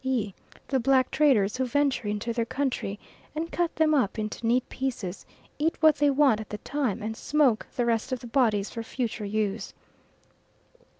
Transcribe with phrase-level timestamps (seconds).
[0.03, 0.33] e.
[0.69, 2.97] the black traders who venture into their country,
[3.35, 5.27] and cut them up into neat pieces,
[5.59, 8.81] eat what they want at the time, and smoke the rest of the bodies for
[8.81, 9.75] future use.